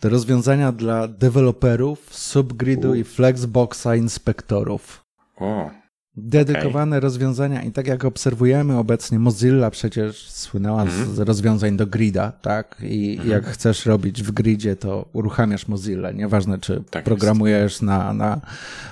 to 0.00 0.08
rozwiązania 0.08 0.72
dla 0.72 1.08
deweloperów, 1.08 2.14
subgridu 2.14 2.90
U. 2.90 2.94
i 2.94 3.04
flexboxa 3.04 3.96
inspektorów. 3.96 5.04
O, 5.36 5.70
dedykowane 6.16 6.96
okay. 6.96 7.00
rozwiązania 7.00 7.62
i 7.62 7.72
tak 7.72 7.86
jak 7.86 8.04
obserwujemy 8.04 8.78
obecnie, 8.78 9.18
Mozilla 9.18 9.70
przecież 9.70 10.30
słynęła 10.30 10.82
mm. 10.82 10.94
z 10.94 10.98
mhm. 10.98 11.26
rozwiązań 11.28 11.76
do 11.76 11.86
grida, 11.86 12.32
tak? 12.42 12.76
I 12.82 13.16
mm. 13.16 13.28
jak 13.28 13.46
chcesz 13.46 13.86
robić 13.86 14.22
w 14.22 14.30
gridzie, 14.30 14.76
to 14.76 15.08
uruchamiasz 15.12 15.68
Mozilla. 15.68 16.10
Nieważne, 16.10 16.58
czy 16.58 16.82
tak 16.90 17.04
programujesz 17.04 17.72
jest. 17.72 17.82
na, 17.82 18.12
na 18.12 18.40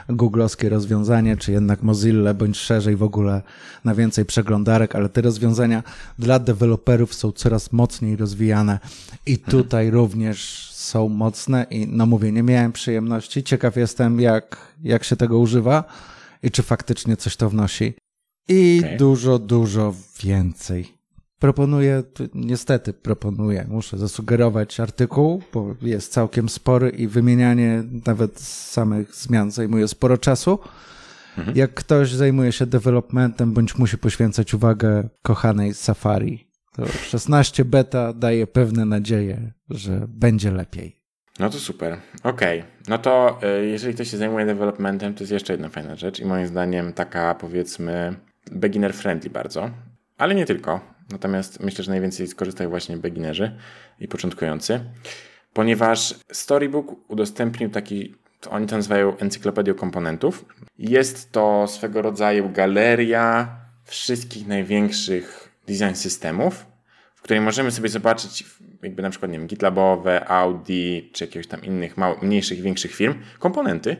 googlowskie 0.09 0.69
rozwiązanie, 0.69 1.37
czy 1.37 1.53
jednak 1.53 1.83
Mozilla, 1.83 2.35
bądź 2.35 2.57
szerzej 2.57 2.97
w 2.97 3.03
ogóle 3.03 3.43
na 3.85 3.95
więcej 3.95 4.25
przeglądarek, 4.25 4.97
ale 4.97 5.09
te 5.09 5.21
rozwiązania 5.21 5.83
dla 6.19 6.39
deweloperów 6.39 7.15
są 7.15 7.33
coraz 7.33 7.73
mocniej 7.73 8.17
rozwijane 8.17 8.79
i 9.27 9.33
mhm. 9.33 9.51
tutaj 9.51 9.85
mm. 9.85 9.95
również 9.95 10.71
są 10.73 11.09
mocne 11.09 11.67
i 11.71 11.87
no 11.87 12.07
mówię, 12.07 12.33
nie 12.33 12.43
miałem 12.43 12.73
przyjemności. 12.73 13.43
Ciekaw 13.43 13.77
jestem, 13.77 14.21
jak, 14.21 14.57
jak 14.83 15.05
się 15.05 15.17
tego 15.17 15.39
używa 15.39 15.85
i 16.45 16.51
czy 16.51 16.63
faktycznie 16.63 17.17
coś 17.17 17.37
to 17.37 17.51
wnosi. 17.51 17.95
I 18.49 18.81
okay. 18.85 18.97
dużo, 18.97 19.39
dużo 19.39 19.95
więcej. 20.23 20.95
Proponuję, 21.39 22.03
niestety 22.35 22.93
proponuję, 22.93 23.67
muszę 23.69 23.99
zasugerować 23.99 24.81
artykuł, 24.81 25.43
bo 25.53 25.75
jest 25.83 26.13
całkiem 26.13 26.49
spory 26.49 26.91
i 26.91 27.09
wymienianie 27.09 27.85
nawet 28.07 28.41
samych 28.41 29.15
zmian 29.15 29.51
zajmuje 29.51 29.89
sporo 29.89 30.19
czasu. 30.19 30.59
Mhm. 31.39 31.57
Jak 31.57 31.75
ktoś 31.75 32.13
zajmuje 32.13 32.53
się 32.53 32.67
developmentem 32.67 33.53
bądź 33.53 33.79
musi 33.79 33.99
poświęcać 33.99 34.55
uwagę 34.55 35.09
kochanej 35.23 35.75
Safari, 35.75 36.49
to 36.73 36.87
16 36.87 37.65
beta 37.65 38.13
daje 38.13 38.47
pewne 38.47 38.85
nadzieje, 38.85 39.53
że 39.71 40.07
będzie 40.09 40.51
lepiej. 40.51 41.04
No 41.39 41.51
to 41.51 41.59
super. 41.59 41.97
Okej. 42.23 42.61
Okay. 42.61 42.73
No 42.89 42.99
to 42.99 43.39
y, 43.61 43.67
jeżeli 43.67 43.95
ktoś 43.95 44.11
się 44.11 44.17
zajmuje 44.17 44.47
developmentem, 44.47 45.15
to 45.15 45.23
jest 45.23 45.33
jeszcze 45.33 45.53
jedna 45.53 45.69
fajna 45.69 45.97
rzecz 45.97 46.21
i 46.21 46.25
moim 46.25 46.47
zdaniem 46.47 46.93
taka 46.93 47.35
powiedzmy 47.35 48.15
beginner 48.53 48.95
friendly 48.95 49.31
bardzo, 49.31 49.71
ale 50.19 50.35
nie 50.35 50.47
tylko. 50.47 50.81
Natomiast 51.11 51.61
myślę, 51.61 51.85
że 51.85 51.91
najwięcej 51.91 52.27
skorzystają 52.27 52.71
właśnie 52.71 52.97
beginnerzy 52.97 53.57
i 54.01 54.09
początkujący, 54.09 54.81
ponieważ 55.53 56.15
Storybook 56.33 57.11
udostępnił 57.11 57.71
taki, 57.71 58.15
oni 58.51 58.67
to 58.67 58.77
nazywają 58.77 59.17
encyklopedią 59.17 59.75
komponentów. 59.75 60.45
Jest 60.79 61.33
to 61.33 61.67
swego 61.69 62.03
rodzaju 62.03 62.51
galeria 62.51 63.57
wszystkich 63.85 64.47
największych 64.47 65.55
design 65.67 65.95
systemów, 65.95 66.67
w 67.15 67.23
której 67.23 67.41
możemy 67.41 67.71
sobie 67.71 67.89
zobaczyć 67.89 68.45
jakby 68.85 69.03
na 69.03 69.11
przykład, 69.11 69.31
nie 69.33 69.39
wiem, 69.39 69.47
GitLabowe, 69.47 70.29
Audi, 70.29 71.11
czy 71.13 71.25
jakiegoś 71.25 71.47
tam 71.47 71.63
innych 71.63 71.97
mał, 71.97 72.17
mniejszych, 72.23 72.61
większych 72.61 72.95
firm, 72.95 73.15
komponenty 73.39 73.97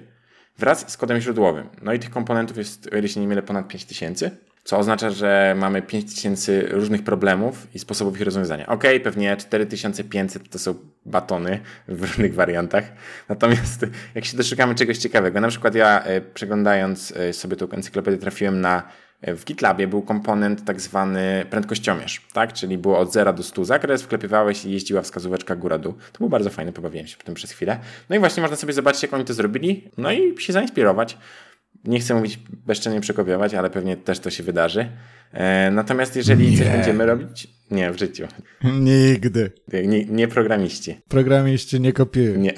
wraz 0.59 0.93
z 0.93 0.97
kodem 0.97 1.21
źródłowym. 1.21 1.69
No 1.83 1.93
i 1.93 1.99
tych 1.99 2.11
komponentów 2.11 2.57
jest, 2.57 2.91
o 2.95 2.97
ile 2.97 3.09
się 3.09 3.21
nie 3.21 3.29
mylę, 3.29 3.43
ponad 3.43 3.69
5000, 3.69 4.31
co 4.65 4.79
oznacza, 4.79 5.11
że 5.11 5.55
mamy 5.59 5.83
5000 5.83 6.63
różnych 6.63 7.05
problemów 7.05 7.75
i 7.75 7.79
sposobów 7.79 8.17
ich 8.17 8.23
rozwiązania. 8.23 8.67
Ok, 8.67 8.85
pewnie 9.05 9.37
4500 9.37 10.49
to 10.49 10.59
są 10.59 10.75
batony 11.07 11.61
w 11.89 12.03
różnych 12.03 12.35
wariantach, 12.35 12.85
natomiast 13.29 13.87
jak 14.15 14.25
się 14.25 14.37
doszukamy 14.37 14.75
czegoś 14.75 14.99
ciekawego, 14.99 15.41
na 15.41 15.49
przykład 15.49 15.75
ja 15.75 16.03
e, 16.05 16.21
przeglądając 16.21 17.13
e, 17.17 17.33
sobie 17.33 17.57
tą 17.57 17.71
encyklopedię 17.71 18.19
trafiłem 18.19 18.61
na 18.61 18.83
w 19.27 19.45
GitLabie 19.45 19.87
był 19.87 20.03
komponent 20.03 20.65
tak 20.65 20.81
zwany 20.81 21.47
prędkościomierz, 21.51 22.27
tak? 22.33 22.53
Czyli 22.53 22.79
było 22.79 22.99
od 22.99 23.13
0 23.13 23.33
do 23.33 23.43
100 23.43 23.65
zakres, 23.65 24.03
wklepywałeś 24.03 24.65
i 24.65 24.73
jeździła 24.73 25.03
wskazóweczka 25.03 25.57
góra-dół. 25.57 25.93
To 25.93 26.19
było 26.19 26.31
bardzo 26.31 26.51
fajne, 26.51 26.73
pobawiłem 26.73 27.07
się 27.07 27.17
tym 27.17 27.35
przez 27.35 27.51
chwilę. 27.53 27.79
No 28.11 28.17
i 28.17 28.19
właśnie 28.19 28.41
można 28.41 28.57
sobie 28.57 28.73
zobaczyć, 28.73 29.03
jak 29.03 29.15
oni 29.15 29.25
to 29.25 29.35
zrobili, 29.35 29.91
no 29.99 30.13
i 30.13 30.41
się 30.41 30.53
zainspirować. 30.53 31.19
Nie 31.85 32.01
chcę 32.01 32.15
mówić 32.15 32.39
bezczelnie 32.67 33.01
przekopiować, 33.01 33.55
ale 33.55 33.71
pewnie 33.71 33.97
też 33.97 34.19
to 34.19 34.31
się 34.31 34.43
wydarzy. 34.43 34.89
E, 35.33 35.71
natomiast 35.71 36.17
jeżeli 36.17 36.51
nie. 36.51 36.59
coś 36.59 36.69
będziemy 36.69 37.07
robić, 37.07 37.49
nie, 37.71 37.93
w 37.93 37.99
życiu. 37.99 38.27
Nigdy. 38.65 39.53
Nie, 39.73 40.05
nie 40.05 40.29
programiści. 40.29 41.01
Programiści 41.09 41.81
nie 41.81 41.93
kopiują. 41.93 42.39
Nie. 42.39 42.55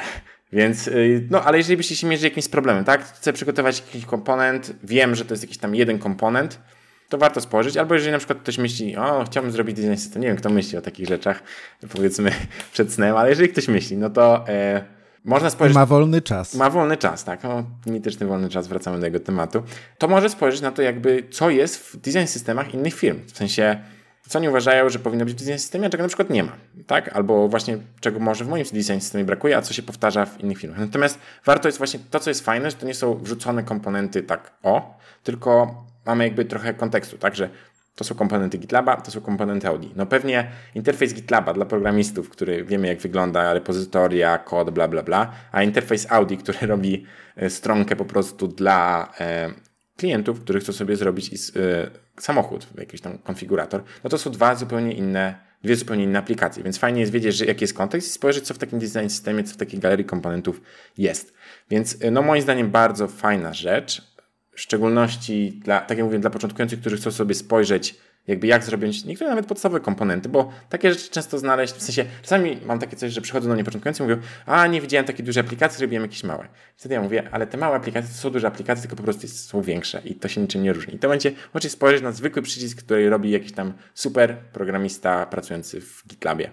Więc, 0.53 0.89
y, 0.89 1.27
no, 1.31 1.43
ale 1.45 1.59
jeżeli 1.59 1.77
byście 1.77 1.97
się 1.97 2.07
mierzyli 2.07 2.31
jakimś 2.31 2.49
problemem, 2.49 2.85
tak? 2.85 3.05
Chcę 3.05 3.33
przygotować 3.33 3.83
jakiś 3.87 4.07
komponent, 4.07 4.73
wiem, 4.85 5.15
że 5.15 5.25
to 5.25 5.35
jest 5.35 5.43
jakiś 5.43 5.59
tam 5.59 5.75
jeden 5.75 5.99
komponent, 5.99 6.61
to 7.09 7.19
warto 7.19 7.41
spojrzeć. 7.41 7.77
Albo 7.77 7.95
jeżeli 7.95 8.13
na 8.13 8.19
przykład 8.19 8.39
ktoś 8.39 8.59
myśli, 8.59 8.97
o, 8.97 9.25
chciałbym 9.25 9.53
zrobić 9.53 9.77
design 9.77 9.97
system, 9.97 10.23
nie 10.23 10.29
wiem, 10.29 10.37
kto 10.37 10.51
myśli 10.51 10.79
o 10.79 10.83
takich 10.83 11.09
rzeczach, 11.09 11.43
powiedzmy 11.95 12.33
przed 12.73 12.93
snem, 12.93 13.17
ale 13.17 13.29
jeżeli 13.31 13.49
ktoś 13.49 13.69
myśli, 13.69 13.97
no 13.97 14.11
to 14.11 14.49
e, 14.49 14.85
można 15.25 15.51
spojrzeć. 15.51 15.75
Ma 15.75 15.87
wolny 15.87 16.23
czas. 16.23 16.55
Ma 16.55 16.71
wolny 16.71 16.97
czas, 16.97 17.25
tak. 17.25 17.45
O, 17.45 17.65
mityczny 17.87 18.27
wolny 18.27 18.49
czas, 18.49 18.69
wracamy 18.69 18.97
do 18.97 19.03
tego 19.03 19.21
tematu. 19.21 19.63
To 19.99 20.09
może 20.09 20.31
spojrzeć 20.31 20.61
na 20.61 20.73
to, 20.73 20.83
jakby, 20.83 21.23
co 21.31 21.51
jest 21.51 21.77
w 21.77 21.97
design 21.97 22.27
systemach 22.27 22.75
innych 22.75 22.95
firm. 22.95 23.19
W 23.27 23.37
sensie, 23.37 23.81
co 24.29 24.39
oni 24.39 24.49
uważają, 24.49 24.89
że 24.89 24.99
powinno 24.99 25.25
być 25.25 25.35
w 25.35 25.39
design 25.39 25.59
systemie, 25.59 25.87
a 25.87 25.91
czego 25.91 26.03
na 26.03 26.09
przykład 26.09 26.31
nie 26.31 26.45
ma, 26.45 26.53
tak? 26.87 27.09
Albo 27.09 27.49
właśnie 27.49 27.79
czego 28.01 28.21
może 28.21 28.45
w 28.45 28.49
moim 28.49 28.65
design 28.65 29.01
systemie 29.01 29.25
brakuje, 29.25 29.57
a 29.57 29.63
co 29.63 29.75
się 29.75 29.83
powtarza 29.83 30.27
w 30.27 30.41
innych 30.41 30.59
firmach. 30.59 30.79
Natomiast 30.79 31.19
warto 31.45 31.69
jest 31.69 31.79
właśnie 31.79 32.01
to, 32.11 32.21
co 32.21 32.31
jest 32.31 32.45
fajne, 32.45 32.71
że 32.71 32.77
to 32.77 32.87
nie 32.87 32.95
są 32.95 33.15
wrzucone 33.15 33.63
komponenty 33.63 34.23
tak 34.23 34.53
o, 34.63 34.99
tylko 35.23 35.85
mamy 36.07 36.25
jakby 36.25 36.45
trochę 36.45 36.75
kontekstu, 36.75 37.19
tak? 37.19 37.37
Że 37.37 37.49
to 37.97 38.05
są 38.05 38.15
komponenty 38.15 38.59
GitLaba, 38.59 38.97
to 38.97 39.11
są 39.11 39.21
komponenty 39.21 39.69
Audi. 39.69 39.89
No 39.97 40.07
pewnie 40.07 40.51
interfejs 40.75 41.15
GitLaba 41.15 41.53
dla 41.53 41.65
programistów, 41.65 42.31
który 42.31 42.65
wiemy 42.65 42.89
jak 42.89 42.99
wygląda, 42.99 43.55
repozytoria, 43.55 44.39
kod, 44.39 44.71
bla, 44.71 44.89
bla, 44.89 45.03
bla, 45.03 45.33
a 45.53 45.63
interfejs 45.63 46.07
Audi, 46.13 46.37
który 46.37 46.59
robi 46.67 47.07
e, 47.37 47.51
stronkę 47.51 47.97
po 47.97 48.05
prostu 48.05 48.49
dla 48.49 49.13
e, 49.21 49.51
klientów, 49.97 50.41
których 50.41 50.63
chcą 50.63 50.73
sobie 50.73 50.97
zrobić 50.97 51.31
e, 51.35 51.91
samochód, 52.21 52.67
jakiś 52.79 53.01
tam 53.01 53.19
konfigurator, 53.19 53.83
no 54.05 54.11
to 54.11 54.19
są 54.19 54.31
dwa 54.31 54.55
zupełnie 54.55 54.93
inne, 54.93 55.39
dwie 55.65 55.77
zupełnie 55.77 56.05
inne 56.05 56.19
aplikacje. 56.19 56.63
Więc 56.63 56.79
fajnie 56.79 57.01
jest 57.01 57.13
wiedzieć, 57.13 57.37
że 57.37 57.45
jaki 57.45 57.65
jest 57.65 57.75
kontekst 57.75 58.09
i 58.09 58.13
spojrzeć, 58.13 58.45
co 58.45 58.55
w 58.55 58.59
takim 58.59 58.79
design 58.79 59.09
systemie, 59.09 59.45
co 59.45 59.55
w 59.55 59.57
takiej 59.57 59.81
galerii 59.81 60.05
komponentów 60.05 60.61
jest. 60.99 61.35
Więc 61.71 61.99
no 62.13 62.23
moim 62.23 62.43
zdaniem 62.43 62.71
bardzo 62.71 63.09
fajna 63.09 63.55
rzecz, 63.55 64.17
w 64.57 64.61
szczególności 64.61 65.61
dla, 65.65 65.81
tak 65.81 65.99
jak 65.99 66.05
mówię, 66.07 66.19
dla 66.19 66.31
początkujących, 66.31 66.81
którzy 66.81 66.97
chcą 66.97 67.11
sobie 67.11 67.35
spojrzeć 67.35 67.97
jakby 68.27 68.47
jak 68.47 68.65
zrobić 68.65 69.05
niektóre 69.05 69.31
nawet 69.31 69.47
podstawowe 69.47 69.81
komponenty, 69.81 70.29
bo 70.29 70.53
takie 70.69 70.93
rzeczy 70.93 71.11
często 71.11 71.39
znaleźć, 71.39 71.75
w 71.75 71.83
sensie 71.83 72.05
czasami 72.23 72.59
mam 72.67 72.79
takie 72.79 72.97
coś, 72.97 73.13
że 73.13 73.21
przychodzą 73.21 73.49
do 73.49 73.55
mnie 73.55 73.65
początkujący 73.65 74.03
i 74.03 74.07
mówią, 74.07 74.21
a 74.47 74.67
nie 74.67 74.81
widziałem 74.81 75.07
takiej 75.07 75.25
dużej 75.25 75.41
aplikacji, 75.41 75.79
zrobiłem 75.79 76.03
jakieś 76.03 76.25
małe. 76.25 76.49
Wtedy 76.77 76.95
ja 76.95 77.03
mówię, 77.03 77.29
ale 77.33 77.47
te 77.47 77.57
małe 77.57 77.77
aplikacje 77.77 78.11
to 78.11 78.17
są 78.17 78.31
duże 78.31 78.47
aplikacje, 78.47 78.83
tylko 78.83 78.97
po 78.97 79.03
prostu 79.03 79.29
są 79.29 79.63
większe 79.63 80.03
i 80.05 80.15
to 80.15 80.29
się 80.29 80.41
niczym 80.41 80.63
nie 80.63 80.73
różni. 80.73 80.95
I 80.95 80.99
to 80.99 81.09
będzie 81.09 81.33
możecie 81.55 81.71
spojrzeć 81.71 82.03
na 82.03 82.13
zwykły 82.13 82.43
przycisk, 82.43 82.83
który 82.83 83.11
robi 83.11 83.31
jakiś 83.31 83.53
tam 83.53 83.73
super 83.95 84.37
programista 84.53 85.27
pracujący 85.27 85.81
w 85.81 86.07
GitLabie. 86.09 86.51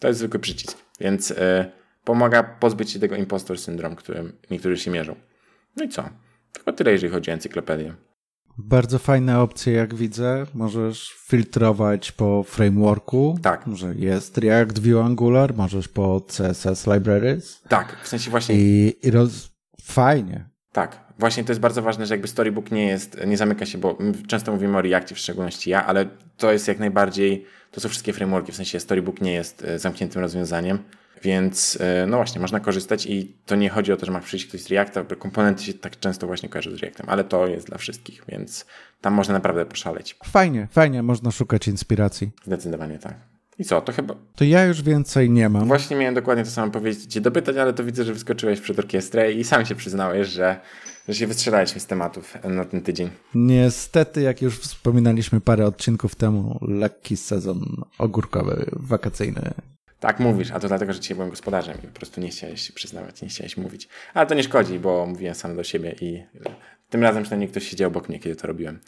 To 0.00 0.08
jest 0.08 0.18
zwykły 0.18 0.40
przycisk, 0.40 0.78
więc 1.00 1.30
yy, 1.30 1.36
pomaga 2.04 2.42
pozbyć 2.42 2.90
się 2.90 2.98
tego 2.98 3.16
impostor 3.16 3.58
syndrom, 3.58 3.96
którym 3.96 4.32
niektórzy 4.50 4.76
się 4.76 4.90
mierzą. 4.90 5.14
No 5.76 5.84
i 5.84 5.88
co? 5.88 6.08
Tylko 6.52 6.72
tyle, 6.72 6.92
jeżeli 6.92 7.12
chodzi 7.12 7.30
o 7.30 7.34
encyklopedię. 7.34 7.94
Bardzo 8.58 8.98
fajne 8.98 9.40
opcje, 9.40 9.72
jak 9.72 9.94
widzę. 9.94 10.46
Możesz 10.54 11.14
filtrować 11.26 12.12
po 12.12 12.42
frameworku. 12.42 13.38
Tak. 13.42 13.64
Że 13.72 13.94
jest 13.94 14.38
React 14.38 14.78
View 14.78 14.98
Angular, 14.98 15.54
możesz 15.54 15.88
po 15.88 16.20
CSS 16.20 16.86
Libraries. 16.86 17.62
Tak, 17.68 17.96
w 18.02 18.08
sensie 18.08 18.30
właśnie. 18.30 18.54
I, 18.54 18.94
i 19.02 19.10
roz... 19.10 19.50
fajnie. 19.82 20.48
Tak, 20.72 21.04
właśnie 21.18 21.44
to 21.44 21.52
jest 21.52 21.60
bardzo 21.60 21.82
ważne, 21.82 22.06
że 22.06 22.14
jakby 22.14 22.28
Storybook 22.28 22.70
nie 22.70 22.86
jest, 22.86 23.26
nie 23.26 23.36
zamyka 23.36 23.66
się, 23.66 23.78
bo 23.78 23.98
często 24.26 24.52
mówimy 24.52 24.78
o 24.78 24.82
Reactie, 24.82 25.14
w 25.14 25.18
szczególności 25.18 25.70
ja, 25.70 25.86
ale 25.86 26.06
to 26.36 26.52
jest 26.52 26.68
jak 26.68 26.78
najbardziej, 26.78 27.44
to 27.70 27.80
są 27.80 27.88
wszystkie 27.88 28.12
frameworki, 28.12 28.52
w 28.52 28.56
sensie 28.56 28.80
Storybook 28.80 29.20
nie 29.20 29.32
jest 29.32 29.64
e, 29.64 29.78
zamkniętym 29.78 30.22
rozwiązaniem. 30.22 30.78
Więc 31.22 31.78
e, 31.80 32.06
no 32.06 32.16
właśnie, 32.16 32.40
można 32.40 32.60
korzystać 32.60 33.06
i 33.06 33.36
to 33.46 33.56
nie 33.56 33.70
chodzi 33.70 33.92
o 33.92 33.96
to, 33.96 34.06
że 34.06 34.12
ma 34.12 34.20
przyjść 34.20 34.46
ktoś 34.46 34.60
z 34.60 34.68
Reacta, 34.68 35.04
bo 35.04 35.16
komponenty 35.16 35.62
się 35.62 35.74
tak 35.74 36.00
często 36.00 36.26
właśnie 36.26 36.48
kojarzą 36.48 36.70
z 36.70 36.74
Reactem, 36.74 37.06
ale 37.08 37.24
to 37.24 37.46
jest 37.46 37.66
dla 37.66 37.78
wszystkich, 37.78 38.24
więc 38.28 38.66
tam 39.00 39.14
można 39.14 39.34
naprawdę 39.34 39.66
poszaleć. 39.66 40.16
Fajnie, 40.24 40.68
fajnie, 40.70 41.02
można 41.02 41.30
szukać 41.30 41.68
inspiracji. 41.68 42.30
Zdecydowanie 42.44 42.98
tak. 42.98 43.14
I 43.58 43.64
co, 43.64 43.80
to 43.80 43.92
chyba... 43.92 44.14
To 44.36 44.44
ja 44.44 44.64
już 44.64 44.82
więcej 44.82 45.30
nie 45.30 45.48
mam. 45.48 45.68
Właśnie 45.68 45.96
miałem 45.96 46.14
dokładnie 46.14 46.44
to 46.44 46.50
samo 46.50 46.72
powiedzieć, 46.72 47.12
cię 47.12 47.20
dopytać, 47.20 47.56
ale 47.56 47.72
to 47.72 47.84
widzę, 47.84 48.04
że 48.04 48.12
wyskoczyłeś 48.12 48.60
przed 48.60 48.78
orkiestrę 48.78 49.32
i 49.32 49.44
sam 49.44 49.66
się 49.66 49.74
przyznałeś, 49.74 50.28
że, 50.28 50.60
że 51.08 51.14
się 51.14 51.26
wystrzelałeś 51.26 51.74
mi 51.74 51.80
z 51.80 51.86
tematów 51.86 52.34
na 52.44 52.64
ten 52.64 52.80
tydzień. 52.80 53.10
Niestety, 53.34 54.22
jak 54.22 54.42
już 54.42 54.58
wspominaliśmy 54.58 55.40
parę 55.40 55.66
odcinków 55.66 56.14
temu, 56.14 56.58
lekki 56.62 57.16
sezon 57.16 57.82
ogórkowy, 57.98 58.70
wakacyjny 58.72 59.50
tak 60.00 60.20
mówisz, 60.20 60.50
a 60.50 60.60
to 60.60 60.68
dlatego, 60.68 60.92
że 60.92 61.00
dzisiaj 61.00 61.14
byłem 61.14 61.30
gospodarzem 61.30 61.78
i 61.84 61.86
po 61.86 61.98
prostu 61.98 62.20
nie 62.20 62.28
chciałeś 62.28 62.62
się 62.62 62.72
przyznawać, 62.72 63.22
nie 63.22 63.28
chciałeś 63.28 63.56
mówić. 63.56 63.88
Ale 64.14 64.26
to 64.26 64.34
nie 64.34 64.42
szkodzi, 64.42 64.78
bo 64.78 65.06
mówiłem 65.06 65.34
sam 65.34 65.56
do 65.56 65.64
siebie 65.64 65.94
i 66.00 66.22
tym 66.90 67.02
razem 67.02 67.22
przynajmniej 67.22 67.50
ktoś 67.50 67.68
siedział 67.68 67.88
obok 67.88 68.08
mnie, 68.08 68.18
kiedy 68.18 68.36
to 68.36 68.46
robiłem. 68.46 68.80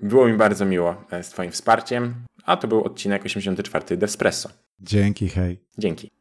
Było 0.00 0.28
mi 0.28 0.36
bardzo 0.36 0.64
miło 0.64 1.04
e, 1.10 1.22
z 1.22 1.30
Twoim 1.30 1.50
wsparciem, 1.50 2.14
a 2.44 2.56
to 2.56 2.68
był 2.68 2.84
odcinek 2.84 3.24
84 3.24 3.96
Devspresso. 3.96 4.50
Dzięki, 4.80 5.28
hej. 5.28 5.58
Dzięki. 5.78 6.16